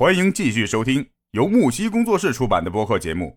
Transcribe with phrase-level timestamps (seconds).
[0.00, 3.36] 欢迎继续收听由木西工作室出版的播客节目。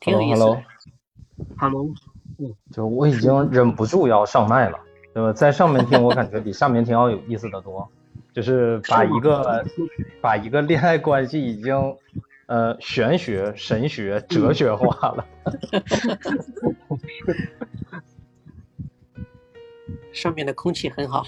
[0.00, 0.40] 挺有意思
[1.60, 1.90] Hello，Hello，
[2.72, 4.80] 就我已经忍不住要上麦了，
[5.14, 5.32] 对吧？
[5.32, 7.88] 在上面听，我感觉比下面听要有意思的多。
[8.32, 9.64] 就是把一个
[10.20, 11.72] 把一个恋爱关系已经
[12.46, 15.26] 呃玄学、神学、哲学化了。
[20.12, 21.24] 上面的空气很好。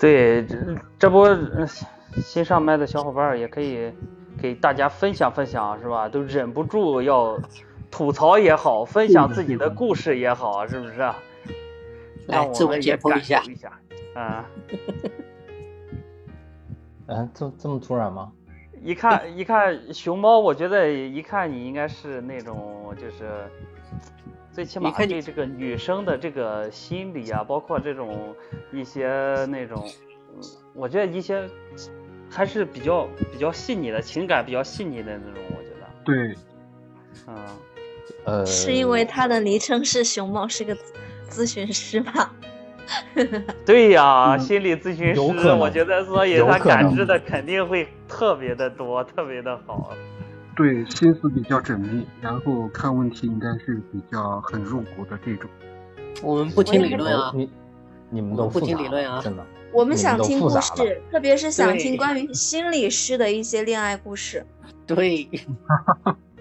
[0.00, 0.56] 对，这
[0.98, 1.66] 这不呃
[2.16, 3.92] 新上麦的小伙伴也可以
[4.40, 6.08] 给大家分享分享，是吧？
[6.08, 7.38] 都忍不住要
[7.90, 11.16] 吐槽也好，分享自己的故事也好，是不是啊？
[12.26, 13.78] 来自我让我们也感解剖一下受一下，
[14.14, 14.46] 啊，
[17.06, 18.32] 嗯，这这么突然吗？
[18.84, 23.48] 一看 一看熊猫，我觉得一看你应该是那种就是。
[24.52, 28.32] 最起码你对这个女生的这个心理啊，包括这种
[28.72, 29.08] 一些
[29.46, 29.84] 那种，
[30.32, 30.40] 嗯
[30.74, 31.42] 我觉得一些
[32.30, 36.36] 还是比较比较细腻的情感，比较细腻的那种，我觉得，对，
[37.26, 37.34] 嗯，
[38.26, 40.76] 呃，是因为他的昵称是熊猫，是个
[41.28, 42.32] 咨询师吧？
[43.64, 45.20] 对呀，嗯心理咨询师，
[45.52, 49.90] 我觉得所以他感知的肯定会特别的多，特别的好。
[50.56, 55.50] 对，心思比较缜密，然后看问题应该是比较很入骨的这种。
[56.22, 57.50] 我们不听理论啊，你
[58.10, 59.44] 你们都不听理论啊真的。
[59.72, 64.46] 我们想听故事，特别是想听关于心理师的一些恋爱故事。
[64.86, 65.28] 对，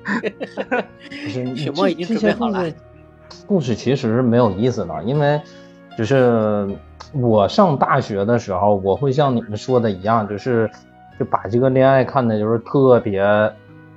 [0.04, 5.42] 不是你熊猫已经这这准备好了些故事故事其实没有意思的，因为
[5.98, 6.68] 就是
[7.14, 10.70] 我上大学的时候，我会像你们说的一样，就是
[11.20, 13.24] 就把这个恋爱看的就是特别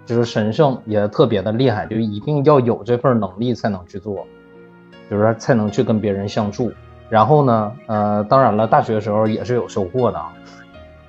[0.05, 4.27] 就是神圣，也特别的厉害，就一定要有这份能力才能去做，
[5.11, 6.70] 就是才能去跟别人相处。
[7.08, 10.32] 然后呢，呃，当然了，大学的时候也是有收获的啊。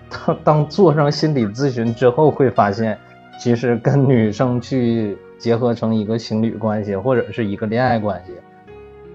[0.26, 2.98] 当当做上心理咨询之后，会发现，
[3.38, 8.32] 其实跟女生去结合成一个情侣关系，或者是一个恋爱关系，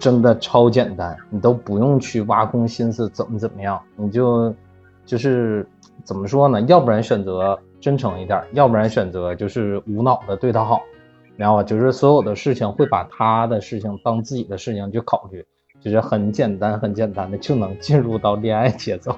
[0.02, 4.52] 真的超简单，你都不用去挖空心思怎么怎么样，你就
[5.06, 5.64] 就是
[6.02, 6.60] 怎么说呢？
[6.62, 10.82] 要不然选择真诚一点，要不然选择就是无脑的对他好，
[11.36, 15.46] 然后就是所有的事情会把他的事情当自己的事情去考虑，
[15.80, 19.16] 就是很简单很简单的就能进入到恋爱节奏。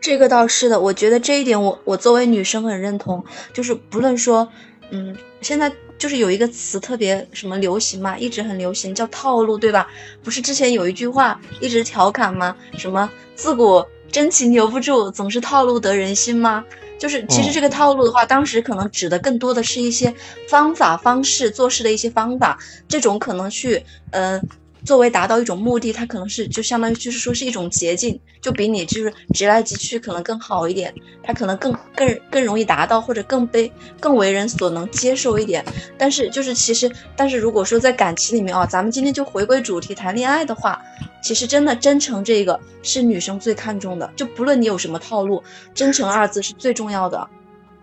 [0.00, 3.22] 这个倒是的，我觉得这一点我我作为女生很认同，
[3.52, 4.48] 就是不论说，
[4.90, 5.70] 嗯，现在
[6.02, 9.86] 就是有一个词特别什么流行嘛，一直很流行，叫套路，对吧？
[10.20, 12.56] 不是之前有一句话一直调侃吗？
[12.76, 16.64] 什么自古真情留不住，总是套路得人心吗？
[16.98, 20.12] 就是其实嗯这个套路的话，当时可能指的更多的是一些
[20.48, 22.58] 方法、方式、做事的一些方法，
[22.88, 24.40] 这种可能去呃
[24.84, 33.70] 作为达到一种目的，它可能是就相当于就是说是一种捷径，就比你就是直来直去可能更好一点，它可能更更更容易达到，或者更被
[34.00, 35.64] 更为人所能接受一点。
[35.96, 40.82] 但是就是其实，但是如果说在感情里面啊，咱们今天就回归主题谈恋爱的话，
[41.22, 47.28] 其实真的真诚这个是女生最看重的，就不论你有什么套路，真诚二字是最重要的。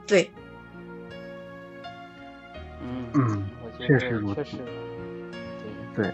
[0.06, 0.30] 对，
[2.82, 4.58] 嗯嗯，我觉得确实如此确实，
[5.96, 6.14] 对，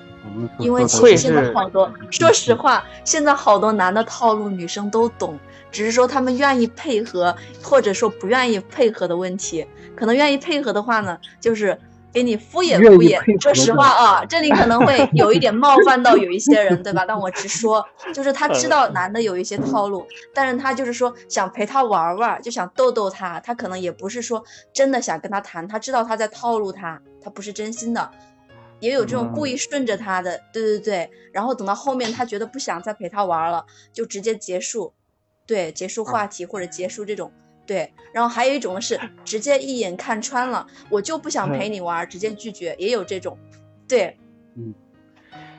[0.60, 5.38] 因为其实现在好多，说实话，现在好多男的套路女生都懂，
[5.72, 9.66] 只是说他们愿意配合，或者说不愿意配合的问题。
[9.96, 11.78] 可能愿意配合的话呢，就是
[12.12, 13.42] 给你敷衍敷衍。
[13.42, 17.06] 说实话啊，这里可能会 有一点冒犯到有一些人，对吧？
[17.08, 24.44] 但我直说，就是他知道男的有一些套路，但是他就是说想陪他玩玩，就想逗逗他，他可能也不是说
[24.74, 28.10] 真的想跟他谈，他知道他在套路他，他不是真心的。
[28.80, 34.94] 也有这种故意顺着他的，对对对，然后等到后面他觉得不想再陪他玩了，就直接结束，
[35.46, 37.32] 对，结束话题或者结束这种，
[37.66, 37.94] 对。
[38.14, 43.38] 然后还有一种是 直接一眼看穿了，我就不想陪你玩，直接拒绝，也有这种，
[43.88, 44.18] 对，
[44.56, 44.74] 嗯。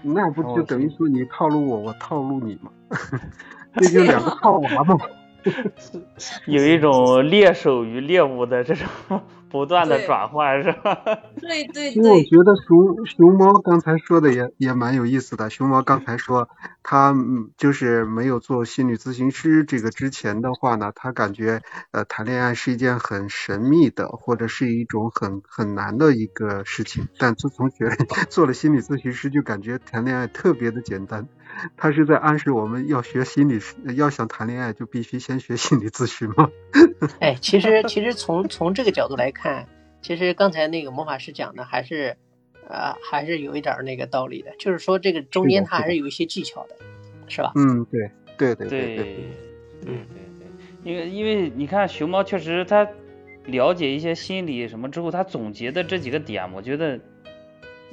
[0.03, 2.71] 那不就等于说你套路我，我套路你吗？
[3.75, 4.97] 这就两个套娃嘛。
[6.47, 8.87] 有一种猎手与猎物的这种
[9.51, 10.95] 不断的转换，是吧？
[11.41, 15.49] 对对其实我，觉得熊熊猫刚才说的也也蛮有意思的。
[15.51, 16.49] 熊猫刚才说
[16.83, 21.63] 他嗯就是没有做心理咨询师这个之前的话呢，他感觉
[21.93, 27.09] 呃谈恋爱是一件很神秘的，或者是一种很很难的一个事情。
[27.19, 27.89] 但自从学
[28.29, 31.29] 做了心理咨询师，就感觉谈恋爱特别的简单。
[31.77, 36.51] 他是在暗示我们要学心理师，要想谈恋爱就必须先学心理咨询吗？
[37.21, 39.67] 哎，其实其实从从这个角度来看，
[40.03, 42.17] 其实刚才那个魔法师讲的还是，
[42.69, 46.77] 呃，还是有一点儿那个道理的，就是说这个中间它还是有一些技巧的，
[47.29, 47.53] 是吧？
[47.57, 49.17] 嗯，对对对对对，
[49.87, 50.21] 嗯对
[50.85, 52.87] 对，因为因为你看熊猫确实他
[53.47, 56.99] 了解一些心理什么之后，他总结的这几个点，我觉得，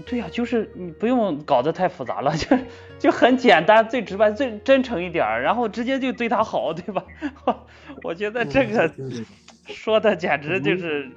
[0.05, 2.57] 对呀、就是你不用搞得太复杂了，就
[2.99, 7.03] 就很简单，最直白，最真诚一点儿，然后直接就对他好，对吧？
[8.03, 9.25] 我觉得这个嗯
[9.67, 11.09] 说的简直就是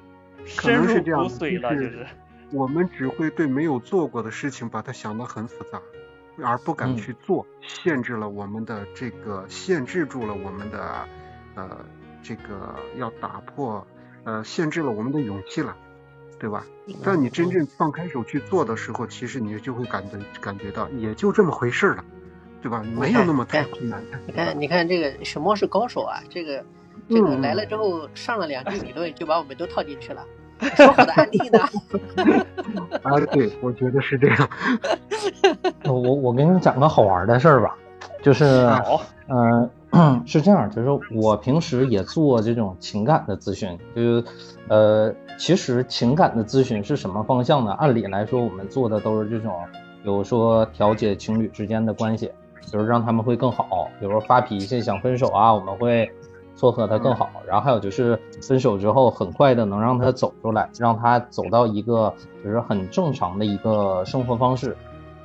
[0.44, 2.06] 深入骨髓了，就就是是。
[2.52, 5.80] 我们只会对没有做过的事情把它想得很复杂，
[6.44, 11.08] 而不敢嗯去做，限制了我们的这个，限制住了我们的，
[11.56, 11.84] 呃，
[12.22, 13.84] 这个要打破，
[14.22, 15.76] 呃，限制了我们的勇气了，
[16.38, 16.64] 对吧？
[17.02, 22.04] 但你真正放开手去做的时候，其实你就会感觉感觉到，也就这么回事了，
[22.62, 22.82] 对吧？
[22.96, 24.18] 没有那么太困难的。
[24.26, 26.64] 你看，你看这个什么是高手啊，这个
[27.08, 30.24] 这个嗯来了之后上了两句理论，就把我们都套进去了。
[30.74, 31.58] 说好的案例呢？
[33.02, 34.48] 啊，对，我觉得是这样。
[35.84, 37.76] 我我给你讲个好玩的事儿吧，
[38.22, 39.68] 就是好，嗯、
[40.26, 44.24] 是这样，就是我平时也做这种情感的咨询，就是
[44.68, 47.72] 呃，其实情感的咨询是什么方向呢？
[47.72, 49.52] 按理来说，我们做的都是这种，
[50.02, 52.30] 比如说调解情侣之间的关系，
[52.70, 56.10] 就是让他们会更好，比如说发脾气想分手啊，我们会
[56.56, 57.30] 撮合他更好。
[57.46, 62.12] 然后还有就是分手之后很快的能让他走出来，让他走到一个
[62.44, 64.76] 就是很正常的一个生活方式。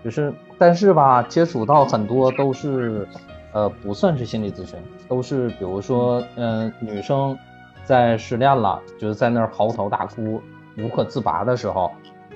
[0.04, 3.08] 就是，但是吧，接触到很多都是，
[3.54, 7.38] 呃，不算是心理咨询，都是比如说，嗯、女生
[7.84, 10.42] 在失恋了，就是在那儿嚎啕大哭、
[10.78, 11.92] 无可自拔的时候，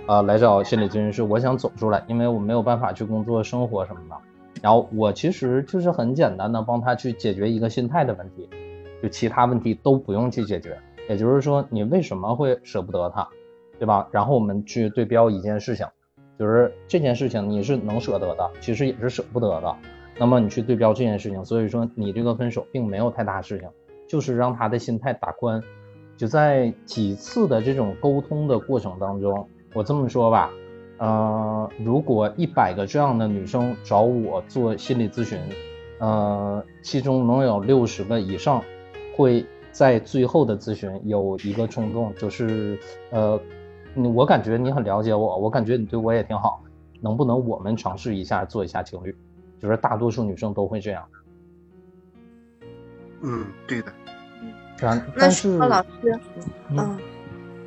[0.07, 4.15] 呃，来找心理咨询师，我想走出来，因为我没有办法去工作、生活什么的。
[4.61, 8.49] 然后我其实就是很简单的帮他去解决一个心态的问题，
[9.01, 10.77] 就其他问题都不用去解决。
[11.07, 13.27] 也就是说，你为什么会舍不得他，
[13.77, 14.07] 对吧？
[14.11, 15.85] 然后我们去对标一件事情。
[16.37, 19.75] 就是这件事情你是能舍得的，其实也是舍不得的。
[20.17, 23.69] 那么你去对标这件事情，所以说你这个分手并没有太大事情，
[24.07, 25.61] 就是让他的心态打宽。
[26.17, 30.49] 就在几次的这种沟通的过程当中，我这么说吧，
[30.97, 35.39] 呃，如果一百个这样的女生找我做心理咨询，
[35.99, 38.63] 呃，其中能有六十个以上
[39.15, 42.79] 会在最后的咨询有一个冲动，就是
[43.11, 43.39] 呃。
[44.13, 46.61] 我感觉你很了解我，我感觉你对我也挺好，
[46.99, 49.15] 能不能我们尝试一下做一下情侣？
[49.65, 51.03] 就是大多数女生都会这样。
[53.23, 53.91] 嗯，对的。
[54.43, 56.19] 嗯那但是是老师，
[56.69, 56.99] 嗯嗯，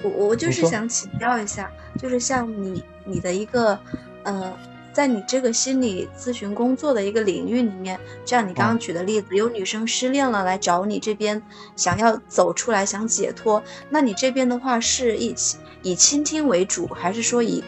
[0.05, 1.69] 我我就是想请教一下，
[1.99, 3.77] 就是像你你的一个
[4.23, 4.53] 呃，
[4.93, 11.43] 在你这个心理咨询工作的一个领域里面，像你刚刚嗯举的例子，有女生失恋了来找你这边，
[11.75, 13.61] 想要走出来，想解脱，
[13.91, 15.35] 那你这边的话是以
[15.83, 17.65] 以倾听为主，还是说以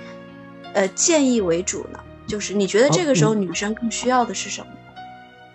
[0.75, 1.99] 呃建议为主呢？
[2.31, 4.69] 就是你觉得这个时候女生更需要的是什么？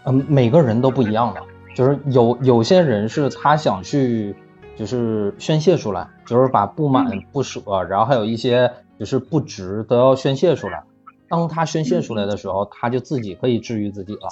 [0.07, 1.41] 嗯，每个人都不一样的，
[1.73, 4.35] 就是有有些人是他想去，
[4.75, 8.69] 就是宣泄出来，就是把不满、不舍，然后还有一些
[8.99, 10.83] 就是不值都要宣泄出来。
[11.29, 14.27] 当他宣泄出来的时候，他就自己可以治愈自己了。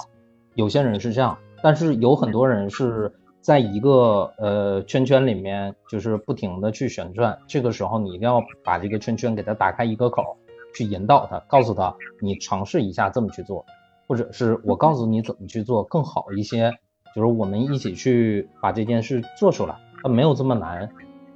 [0.54, 3.10] 有些人是这样，但是有很多人是
[3.40, 7.36] 在一个呃圈圈里面，就是不停的去旋转。
[7.48, 10.36] 这个时候你一定要把这个圈圈给它打开一个口，
[10.74, 13.64] 去引导他，告诉他你尝试一下这么去做。
[14.06, 16.70] 或者是我告诉你怎么去做更好一些，
[17.16, 20.86] 就是我们一起去把这件事做出来，它没有这么难，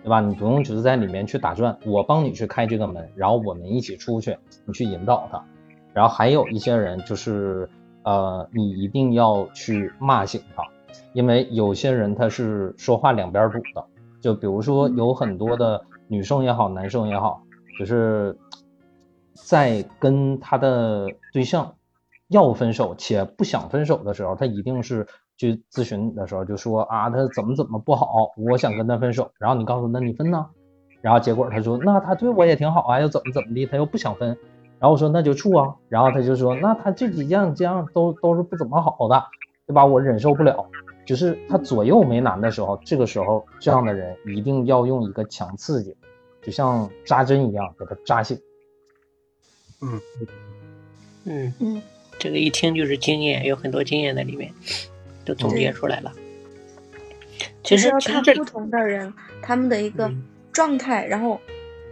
[0.03, 0.21] 对吧？
[0.21, 5.43] 你不用就是在里面去打转，我帮你去开这个门，然后我们一起出去，你去引导他。
[5.95, 7.67] 然后还有一些人就是，
[8.03, 10.63] 呃，你一定要去骂醒他，
[11.15, 13.83] 因为有些人他是说话两边堵的，
[14.21, 17.43] 就比如说有很多的女生也好，男生也好，
[17.79, 18.37] 就是
[19.45, 21.75] 在跟他的对象。
[22.31, 25.07] 要分手且不想分手的时候，他一定是
[25.39, 29.31] 去咨询的时候就说啊，他怎么怎么不好，我想跟他分手。
[29.39, 30.45] 然后你告诉他你分呢，
[31.01, 34.29] 然后结果他说那他对我也挺好啊，又怎么怎么地，他又不想分。
[34.79, 39.25] 然后我说那就处啊，然后他就说那他这几样这样都都是不怎么好的，
[39.67, 39.87] 对吧？
[39.87, 40.67] 我忍受不了。
[41.07, 45.97] 就是他左右为难的时候，这个时候这样的人一定要用一个强刺激，
[46.43, 48.39] 就像扎针一样给他扎醒。
[49.81, 50.01] 嗯。
[51.25, 51.55] 嗯。
[51.59, 51.83] 嗯。
[52.19, 54.53] 这个一听就是经验，有很多经验在里面，
[55.25, 56.13] 都总结出来了。
[57.63, 60.25] 其实要看不同的人他们的一个嗯。
[60.53, 61.41] 状态，然后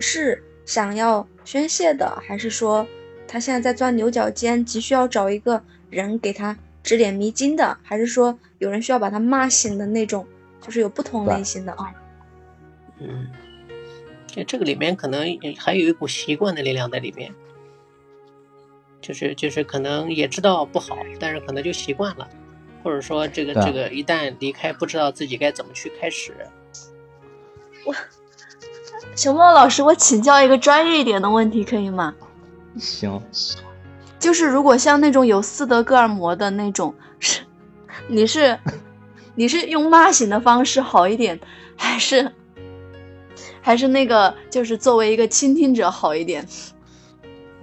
[0.01, 2.85] 是想要宣泄的，还是说
[3.29, 10.27] 他现在在钻牛角尖，急需要找一个人给他指点迷津的，还是说有人需要把他骂醒的那种，
[10.61, 11.95] 就是有不同类型的啊。
[12.99, 13.29] 嗯，
[14.27, 15.25] 这这个里面可能
[15.57, 17.33] 还有一股习惯的力量在里面，
[19.07, 22.29] 就是就是可能也知道不好，但是可能就习惯了，
[22.83, 26.35] 或者说这个这个一旦离开，不知道自己该怎么去开始。
[27.85, 27.95] 我
[29.15, 32.13] 熊猫老师，我请教一个专业一点的问题，可以吗？
[32.77, 33.23] 行，
[34.19, 37.43] 就是如果像那种有斯德哥尔摩的那种，是
[38.09, 38.59] 你是
[39.37, 41.39] 你是用骂醒的方式好一点，
[41.77, 42.33] 还是
[43.63, 46.45] 还是那个就是作为一个倾听者好一点？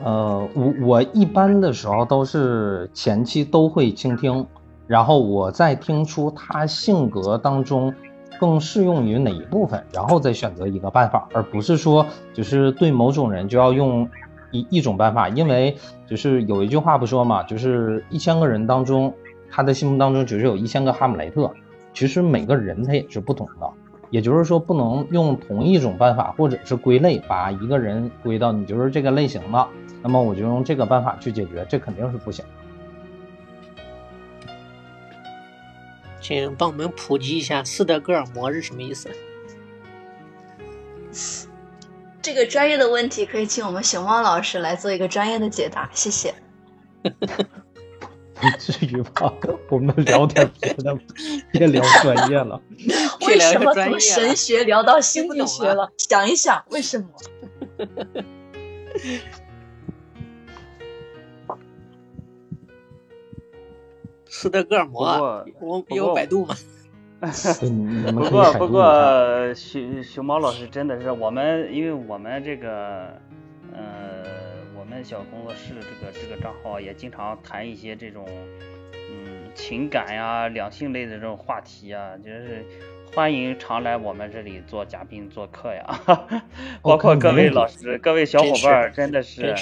[0.03, 4.45] 呃，我我一般的时候都是前期都会倾听，
[4.86, 7.93] 然后我再听出他性格当中
[8.38, 14.10] 更适用于哪一部分，然后再选择一个办法，而不是说就是对某种人就要用
[14.51, 19.13] 一一种办法，因为就是有一句话不说嘛，就是一千个人当中，
[19.50, 21.50] 他的心目当中只是有一千个哈姆雷特，
[21.93, 23.69] 其实每个人他也是不同的。
[24.13, 29.67] 也就是说，不能用同一种办法或者是归类，把一个人归到你就是这个类型的，
[30.03, 32.46] 那么我就用这个办法去解决，这肯定是不行。
[36.22, 39.10] 请帮我们普及一下斯德哥尔摩是什么意思？
[42.22, 46.36] 这个专业的问题可以请我们熊猫老师来做一个专业的解答，谢谢。
[48.51, 49.33] 不至于吧？
[49.69, 50.97] 我们聊点别的，
[51.51, 52.62] 别聊专业了。
[53.25, 55.91] 为什么从神学聊到心理学了？
[55.97, 57.07] 想一想，为什么？
[64.27, 66.55] 斯德哥尔摩啊不过，我不过有百度吗？
[68.12, 68.67] 不过不。
[68.67, 73.13] 过熊熊猫老师真的是我们，因为我们这个呃，
[75.03, 78.25] 小工作室这个这个账号也经常谈一些这种
[79.12, 82.65] 嗯情感呀、两性类的这种话题啊，就是
[83.13, 85.86] 欢迎常来我们这里做嘉宾做客呀，
[86.81, 89.53] 包括各位老师、各位小伙伴儿，真的是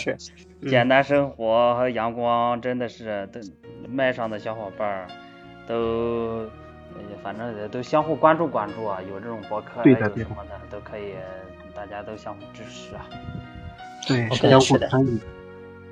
[0.69, 3.41] 简单生活和阳光真的是都
[3.89, 5.07] 麦上的小伙伴儿
[5.67, 5.75] 都，
[6.95, 11.13] 呃反正也都相互关注关注啊，有这种博客有什么的都可以，
[11.75, 13.05] 大家都相互支持啊。
[14.07, 15.19] 对相互参与。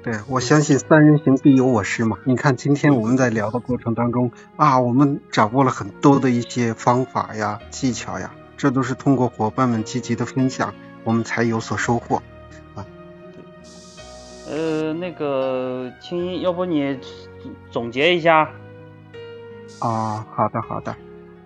[0.02, 2.18] 对，我相信三人行必有我师嘛。
[2.24, 10.74] 你看，今天我们在聊的过程当中啊，我们掌握了很多的一些方法呀、技巧呀，这都是通过伙伴们积极的分享，
[11.04, 12.24] 我们才有所收获
[12.76, 12.86] 啊。
[14.50, 16.98] 呃，那个青音，要不你
[17.70, 18.50] 总结一下？
[19.80, 20.96] 啊，好的好的，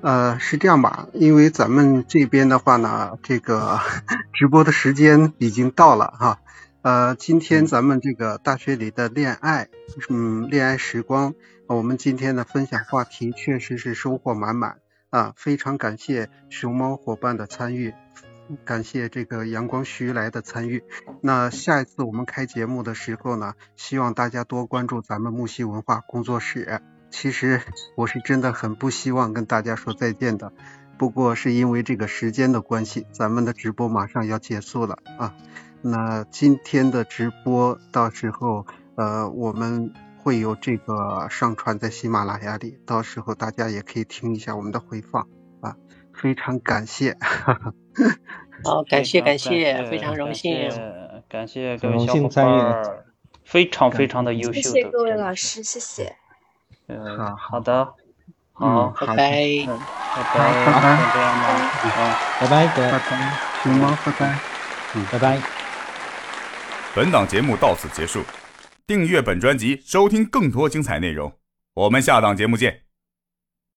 [0.03, 1.07] 呃，是这样吧？
[1.13, 3.79] 因为咱们这边的话呢，这个
[4.33, 6.39] 直播的时间已经到了哈。
[6.81, 9.69] 呃，今天咱们这个大学里的恋爱，
[10.09, 11.35] 嗯，恋爱时光，
[11.67, 14.79] 我们今天的分享话题确实是收获满满
[15.09, 15.33] 啊！
[15.37, 17.93] 非常感谢熊猫伙伴的参与，
[18.65, 20.83] 感谢这个阳光徐来的参与。
[21.21, 26.81] 那下一次我们开节目的时候呢，希望大家多关注咱们木西文化工作室。
[27.13, 27.61] 其实
[27.95, 30.51] 我是真的很不希望跟大家说再见的，
[30.97, 35.35] 不过是因为这个时间的关系，咱们的直播马上要结束了啊。
[35.83, 38.65] 那今天的直播到时候
[38.95, 45.27] 呃我们会有这个上传在喜马拉雅里，到时候大家也可以听一下我们的回放
[45.61, 45.75] 啊。
[46.13, 47.15] 非常感谢，
[48.63, 50.71] 好，感谢感谢，非常荣感幸。
[50.71, 53.05] 谢感谢各位小伙伴，
[53.43, 54.61] 非常非常的优秀的。
[54.61, 56.15] 谢谢各位老师，谢谢。
[56.87, 57.93] 嗯，好好的，
[58.59, 59.31] 嗯，好，拜拜。
[59.67, 59.79] 嗯，
[60.15, 61.45] 拜拜，拜拜就这样吧，
[61.83, 61.89] 嗯。
[62.39, 64.39] 拜拜，拜，拜，熊猫，拜拜。
[64.95, 65.39] 嗯拜拜。
[66.93, 68.23] 本档节目到此结束，
[68.85, 71.33] 订阅本专辑，收听更多精彩内容。
[71.73, 72.82] 我们下档节目见。